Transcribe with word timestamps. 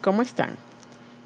¿Cómo 0.00 0.22
están? 0.22 0.54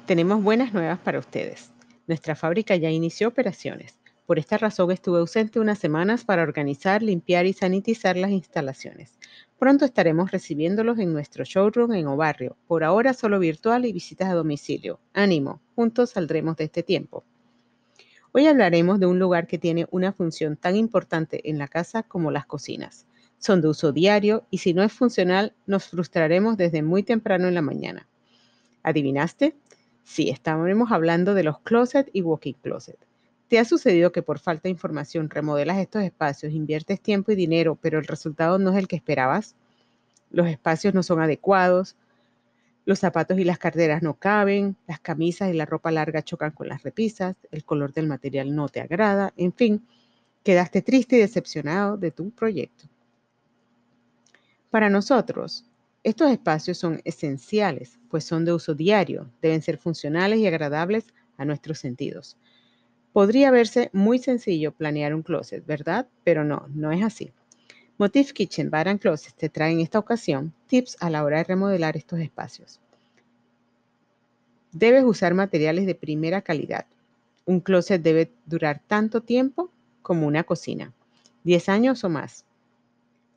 Tenemos 0.07 0.41
buenas 0.41 0.73
nuevas 0.73 0.97
para 0.97 1.19
ustedes. 1.19 1.69
Nuestra 2.07 2.35
fábrica 2.35 2.75
ya 2.75 2.89
inició 2.89 3.27
operaciones. 3.27 3.99
Por 4.25 4.39
esta 4.39 4.57
razón 4.57 4.89
estuve 4.89 5.19
ausente 5.19 5.59
unas 5.59 5.77
semanas 5.77 6.25
para 6.25 6.41
organizar, 6.41 7.03
limpiar 7.03 7.45
y 7.45 7.53
sanitizar 7.53 8.17
las 8.17 8.31
instalaciones. 8.31 9.19
Pronto 9.59 9.85
estaremos 9.85 10.31
recibiéndolos 10.31 10.97
en 10.97 11.13
nuestro 11.13 11.43
showroom 11.43 11.93
en 11.93 12.07
Obarrio. 12.07 12.57
Por 12.65 12.83
ahora 12.83 13.13
solo 13.13 13.37
virtual 13.37 13.85
y 13.85 13.93
visitas 13.93 14.29
a 14.29 14.33
domicilio. 14.33 14.99
Ánimo, 15.13 15.61
juntos 15.75 16.09
saldremos 16.09 16.57
de 16.57 16.63
este 16.63 16.81
tiempo. 16.81 17.23
Hoy 18.31 18.47
hablaremos 18.47 18.99
de 18.99 19.05
un 19.05 19.19
lugar 19.19 19.45
que 19.45 19.59
tiene 19.59 19.85
una 19.91 20.13
función 20.13 20.57
tan 20.57 20.75
importante 20.75 21.47
en 21.47 21.59
la 21.59 21.67
casa 21.67 22.01
como 22.01 22.31
las 22.31 22.47
cocinas. 22.47 23.05
Son 23.37 23.61
de 23.61 23.67
uso 23.67 23.91
diario 23.91 24.47
y 24.49 24.57
si 24.57 24.73
no 24.73 24.81
es 24.81 24.91
funcional 24.91 25.53
nos 25.67 25.89
frustraremos 25.89 26.57
desde 26.57 26.81
muy 26.81 27.03
temprano 27.03 27.47
en 27.47 27.53
la 27.53 27.61
mañana. 27.61 28.07
¿Adivinaste? 28.83 29.55
Sí, 30.03 30.29
estábamos 30.29 30.91
hablando 30.91 31.33
de 31.33 31.43
los 31.43 31.59
closet 31.59 32.09
y 32.13 32.21
walking 32.21 32.53
closet. 32.61 32.97
¿Te 33.47 33.59
ha 33.59 33.65
sucedido 33.65 34.11
que 34.11 34.21
por 34.21 34.39
falta 34.39 34.63
de 34.63 34.71
información 34.71 35.29
remodelas 35.29 35.77
estos 35.77 36.03
espacios, 36.03 36.53
inviertes 36.53 37.01
tiempo 37.01 37.31
y 37.31 37.35
dinero, 37.35 37.77
pero 37.81 37.99
el 37.99 38.05
resultado 38.05 38.59
no 38.59 38.71
es 38.71 38.77
el 38.77 38.87
que 38.87 38.95
esperabas? 38.95 39.55
Los 40.29 40.47
espacios 40.47 40.93
no 40.93 41.03
son 41.03 41.21
adecuados, 41.21 41.95
los 42.85 42.99
zapatos 42.99 43.37
y 43.37 43.45
las 43.45 43.59
carteras 43.59 44.01
no 44.01 44.15
caben, 44.15 44.75
las 44.87 44.99
camisas 44.99 45.49
y 45.49 45.53
la 45.53 45.65
ropa 45.65 45.91
larga 45.91 46.21
chocan 46.21 46.51
con 46.51 46.67
las 46.67 46.83
repisas, 46.83 47.35
el 47.51 47.63
color 47.63 47.93
del 47.93 48.07
material 48.07 48.53
no 48.53 48.67
te 48.67 48.81
agrada, 48.81 49.33
en 49.37 49.53
fin, 49.53 49.85
quedaste 50.43 50.81
triste 50.81 51.15
y 51.15 51.19
decepcionado 51.19 51.95
de 51.95 52.11
tu 52.11 52.31
proyecto. 52.31 52.85
Para 54.69 54.89
nosotros, 54.89 55.65
estos 56.03 56.31
espacios 56.31 56.77
son 56.77 57.01
esenciales, 57.05 57.97
pues 58.09 58.25
son 58.25 58.43
de 58.43 58.51
uso 58.51 58.75
diario, 58.75 59.29
deben 59.41 59.61
ser 59.61 59.77
funcionales 59.77 60.39
y 60.39 60.47
agradables 60.47 61.13
a 61.37 61.45
nuestros 61.45 61.79
sentidos. 61.79 62.37
Podría 63.13 63.51
verse 63.51 63.89
muy 63.93 64.19
sencillo 64.19 64.73
planear 64.73 65.15
un 65.15 65.23
closet, 65.23 65.65
¿verdad? 65.65 66.07
Pero 66.25 66.43
no, 66.43 66.67
no 66.73 66.91
es 66.91 67.03
así. 67.03 67.31
Motif 67.97 68.33
Kitchen 68.33 68.69
Bar 68.69 68.89
and 68.89 68.99
Closet 68.99 69.33
te 69.35 69.49
trae 69.49 69.71
en 69.71 69.79
esta 69.79 69.99
ocasión 69.99 70.53
tips 70.67 70.97
a 70.99 71.09
la 71.09 71.23
hora 71.23 71.37
de 71.37 71.45
remodelar 71.45 71.95
estos 71.95 72.19
espacios. 72.19 72.81
Debes 74.71 75.03
usar 75.05 75.35
materiales 75.35 75.85
de 75.85 75.95
primera 75.95 76.41
calidad. 76.41 76.85
Un 77.45 77.59
closet 77.59 78.01
debe 78.01 78.31
durar 78.45 78.81
tanto 78.87 79.21
tiempo 79.21 79.69
como 80.01 80.27
una 80.27 80.43
cocina, 80.43 80.91
10 81.43 81.69
años 81.69 82.03
o 82.03 82.09
más 82.09 82.45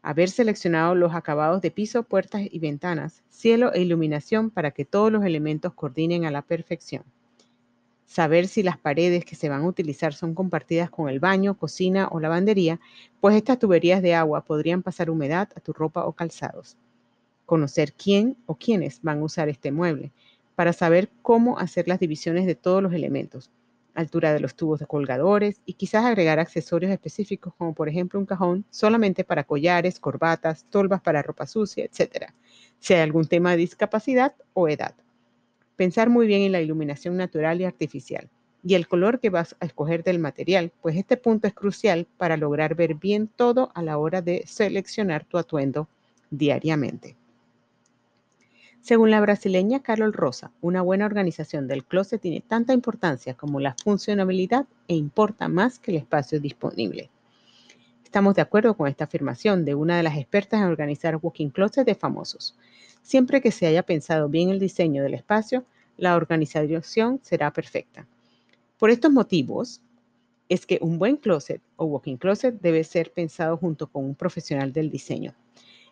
haber 0.07 0.31
seleccionado 0.31 0.95
los 0.95 1.17
acabados 1.17 1.61
de 1.63 1.73
piso, 1.73 2.05
puertas 2.05 2.43
y 2.49 2.61
ventanas, 2.61 3.25
cielo 3.29 3.73
e 3.75 3.83
iluminación 3.83 4.51
para 4.51 4.71
que 4.71 4.85
todos 4.85 5.11
los 5.11 5.25
elementos 5.25 5.75
coordinen 5.75 6.25
a 6.25 6.31
la 6.31 6.43
perfección. 6.43 7.03
Saber 8.07 8.47
si 8.47 8.63
las 8.63 8.79
paredes 8.79 9.25
que 9.25 9.35
se 9.35 9.49
van 9.49 9.63
a 9.63 9.67
utilizar 9.67 10.15
son 10.15 10.33
compartidas 10.33 10.91
con 10.91 11.09
el 11.09 11.19
baño, 11.19 11.59
cocina 11.59 12.07
o 12.13 12.21
lavandería, 12.21 12.79
pues 13.21 13.35
estas 13.35 13.59
tuberías 13.59 14.01
de 14.01 14.15
agua 14.15 14.45
podrían 14.45 14.85
pasar 14.85 15.11
humedad 15.11 15.49
a 15.57 15.61
tu 15.61 15.73
ropa 15.73 16.05
o 16.05 16.13
calzados. 16.13 16.77
Conocer 17.45 17.93
quién 17.93 18.37
o 18.47 18.55
quiénes 18.55 19.03
van 19.03 19.19
a 19.19 19.25
usar 19.25 19.49
este 19.49 19.73
mueble 19.73 20.13
para 20.55 20.73
saber 20.73 21.11
cómo 21.21 21.59
hacer 21.59 21.89
las 21.89 21.99
divisiones 21.99 22.47
de 22.47 22.55
todos 22.55 22.81
los 22.81 22.93
elementos, 22.93 23.51
altura 23.97 24.33
de 24.33 24.41
los 24.41 24.55
tubos 24.55 24.79
de 24.79 24.87
colgadores 24.87 25.61
y 25.65 25.75
quizás 25.75 26.05
agregar 26.05 26.39
accesorios 26.39 26.93
específicos 26.93 27.55
como 27.59 27.75
por 27.75 27.89
ejemplo 27.89 28.21
un 28.21 28.27
cajón 28.27 28.65
solamente 28.71 29.25
para 29.25 29.45
collares, 29.45 29.99
corbatas, 29.99 30.67
tolvas 30.71 31.01
para 31.01 31.23
ropa 31.23 31.47
sucia, 31.47 31.85
etc. 31.85 32.33
Si 32.79 32.95
hay 32.95 33.01
algún 33.01 33.27
tema 33.27 33.53
de 33.53 33.59
discapacidad 33.59 34.35
o 34.53 34.69
edad. 34.69 34.95
Pensar 35.77 36.09
muy 36.09 36.27
bien 36.27 36.43
en 36.43 36.53
la 36.53 36.61
iluminación 36.61 37.17
natural 37.17 37.61
y 37.61 37.65
artificial 37.65 38.29
y 38.63 38.75
el 38.75 38.89
color 38.89 39.21
que 39.21 39.31
vas 39.31 39.55
a 39.61 39.67
escoger 39.67 40.03
del 40.03 40.19
material, 40.19 40.73
pues 40.83 40.97
este 40.97 41.17
punto 41.17 41.47
es 41.47 41.55
crucial 41.55 42.07
para 42.17 42.37
lograr 42.37 42.75
ver 42.75 42.95
bien 42.95 43.29
todo 43.29 43.71
a 43.75 43.83
la 43.83 43.97
hora 43.97 44.23
de 44.23 44.43
seleccionar 44.47 45.25
tu 45.25 45.39
atuendo 45.39 45.89
diariamente. 46.31 47.17
Según 48.87 49.11
la 49.11 49.21
brasileña 49.21 49.83
Carol 49.83 50.13
Rosa, 50.13 50.53
una 50.61 50.81
buena 50.81 51.07
organización 51.07 51.67
del 51.67 51.85
closet 51.85 52.21
tiene 52.21 52.41
tanta 52.41 52.73
importancia 52.73 53.35
como 53.35 53.59
la 53.59 53.75
funcionabilidad 53.83 54.65
e 54.87 54.95
importa 54.95 55.49
más 55.49 55.81
que 55.81 55.91
el 55.91 55.97
espacio 55.97 56.39
disponible. 56.39 57.11
Estamos 58.05 58.37
de 58.37 58.43
acuerdo 58.43 58.77
con 58.77 58.87
esta 58.87 59.03
afirmación 59.03 59.65
de 59.65 59.75
una 59.75 59.97
de 59.97 60.05
las 60.05 60.17
expertas 60.17 60.61
en 60.61 60.69
organizar 60.69 61.19
walking 61.21 61.49
closet 61.49 61.85
de 61.85 61.97
famosos. 61.97 62.57
Siempre 63.03 63.41
que 63.41 63.51
se 63.51 63.67
haya 63.67 63.83
pensado 63.83 64.29
bien 64.29 64.51
el 64.51 64.61
diseño 64.61 65.03
del 65.03 65.15
espacio, 65.15 65.65
la 65.97 66.15
organización 66.15 67.19
será 67.25 67.53
perfecta. 67.53 68.07
Por 68.79 68.91
estos 68.91 69.11
motivos, 69.11 69.81
es 70.49 70.65
que 70.65 70.79
un 70.81 71.01
buen 71.01 71.17
closet 71.17 71.61
o 71.75 71.87
walking 71.87 72.19
closet 72.19 72.61
debe 72.61 72.85
ser 72.85 73.13
pensado 73.13 73.57
junto 73.57 73.89
con 73.89 74.05
un 74.05 74.15
profesional 74.15 74.73
del 74.73 74.93
diseño. 74.93 75.35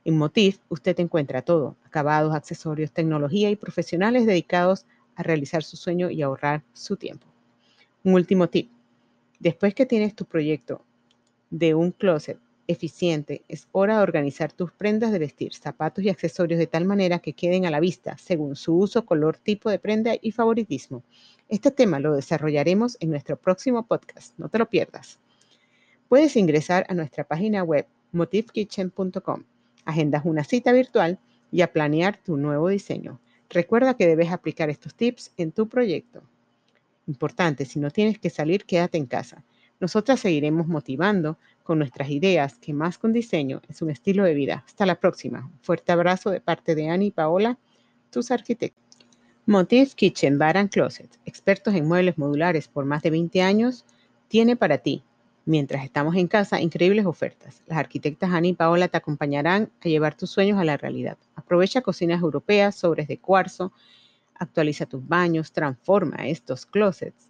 En 0.05 0.19
Motif 0.19 0.59
usted 0.69 0.99
encuentra 1.01 1.43
todo, 1.43 1.77
acabados, 1.85 2.35
accesorios, 2.35 2.93
tecnología 2.93 3.51
y 3.51 3.57
profesionales 3.57 4.27
dedicados 4.27 4.85
a 5.17 5.23
realizar 5.23 5.63
su 5.63 5.77
sueño 5.77 6.11
y 6.11 6.21
ahorrar 6.21 6.63
su 6.75 6.97
tiempo. 6.97 7.27
Un 8.03 8.15
último 8.15 8.49
tip. 8.49 8.71
Después 9.41 9.75
que 9.75 9.87
tienes 9.87 10.15
tu 10.15 10.27
proyecto 10.27 10.83
de 11.51 11.75
un 11.75 11.91
closet 11.91 12.39
eficiente, 12.67 13.43
es 13.49 13.67
hora 13.73 13.97
de 13.97 14.03
organizar 14.03 14.53
tus 14.53 14.73
prendas 14.73 15.11
de 15.11 15.19
vestir, 15.19 15.55
zapatos 15.55 16.05
y 16.05 16.11
accesorios 16.11 16.59
de 16.59 16.67
tal 16.67 16.85
manera 16.85 17.19
que 17.19 17.33
queden 17.33 17.65
a 17.65 17.71
la 17.71 17.81
vista 17.81 18.19
según 18.19 18.57
su 18.57 18.77
uso, 18.77 19.07
color, 19.07 19.39
tipo 19.39 19.71
de 19.71 19.79
prenda 19.79 20.15
y 20.21 20.33
favoritismo. 20.33 21.03
Este 21.49 21.71
tema 21.71 21.99
lo 21.99 22.15
desarrollaremos 22.15 22.97
en 23.01 23.11
nuestro 23.11 23.37
próximo 23.37 23.87
podcast. 23.87 24.39
No 24.39 24.49
te 24.49 24.59
lo 24.59 24.69
pierdas. 24.69 25.19
Puedes 26.09 26.37
ingresar 26.37 26.85
a 26.89 26.95
nuestra 26.95 27.25
página 27.25 27.63
web 27.63 27.87
motifkitchen.com 28.13 29.45
agendas 29.85 30.23
una 30.25 30.45
cita 30.45 30.73
virtual 30.73 31.19
y 31.51 31.63
a 31.63 31.73
planear 31.73 32.19
tu 32.19 32.37
nuevo 32.37 32.69
diseño. 32.69 33.21
Recuerda 33.49 33.95
que 33.95 34.07
debes 34.07 34.31
aplicar 34.31 34.71
estos 34.71 34.95
tips 34.95 35.33
en 35.37 35.53
tu 35.53 35.69
proyecto. 35.69 36.23
Importante, 37.07 37.65
si 37.65 37.79
no 37.79 37.91
tienes 37.91 38.19
que 38.19 38.31
salir, 38.31 38.65
quédate 38.65 38.99
en 38.99 39.07
casa. 39.07 39.45
Nosotras 39.81 40.21
seguiremos 40.21 40.67
motivando 40.67 41.39
con 41.63 41.79
nuestras 41.79 42.11
ideas, 42.11 42.59
que 42.59 42.73
más 42.73 42.99
con 42.99 43.13
diseño 43.13 43.61
es 43.69 43.83
un 43.83 43.91
estilo 43.91 44.25
de 44.25 44.35
vida. 44.35 44.65
Hasta 44.67 44.87
la 44.87 44.95
próxima. 44.95 45.51
fuerte 45.61 45.93
abrazo 45.93 46.31
de 46.31 46.41
parte 46.41 46.75
de 46.75 46.89
Ani 46.89 47.07
y 47.07 47.11
Paola, 47.11 47.59
tus 48.11 48.31
arquitectos. 48.31 48.83
Motif 49.47 49.95
Kitchen 49.95 50.39
Bar 50.39 50.57
and 50.57 50.71
Closet, 50.71 51.19
expertos 51.27 51.75
en 51.75 51.87
muebles 51.87 52.17
modulares 52.17 52.67
por 52.67 52.87
más 52.87 53.03
de 53.03 53.11
20 53.11 53.43
años, 53.43 53.85
tiene 54.29 54.57
para 54.57 54.79
ti 54.79 55.05
Mientras 55.47 55.85
estamos 55.85 56.17
en 56.17 56.27
casa, 56.27 56.59
increíbles 56.61 57.05
ofertas. 57.05 57.63
Las 57.67 57.79
arquitectas 57.79 58.33
Ana 58.33 58.47
y 58.47 58.55
Paola 58.55 58.89
te 58.89 58.97
acompañarán 58.97 59.71
a 59.81 59.89
llevar 59.89 60.17
tus 60.17 60.31
sueños 60.31 60.59
a 60.59 60.65
la 60.65 60.79
realidad. 60.79 61.19
Aprovecha 61.35 61.83
cocinas 61.83 62.23
europeas, 62.23 62.77
sobres 62.77 63.09
de 63.09 63.19
cuarzo, 63.19 63.71
actualiza 64.35 64.87
tus 64.87 65.07
baños, 65.07 65.53
transforma 65.53 66.27
estos 66.27 66.65
closets, 66.65 67.29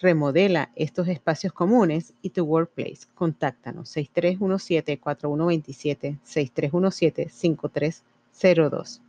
remodela 0.00 0.70
estos 0.76 1.08
espacios 1.08 1.54
comunes 1.54 2.12
y 2.20 2.28
tu 2.30 2.44
workplace. 2.44 3.06
Contáctanos 3.14 3.96
6317-4127, 3.96 6.18
6317-5302. 6.24 9.00